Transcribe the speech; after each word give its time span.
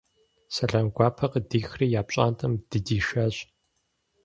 Сэлам 0.55 0.87
гуапэ 0.95 1.27
къыдихри 1.31 1.87
я 1.99 2.01
пщӏантӏэм 2.07 2.53
дыдишащ. 2.69 3.35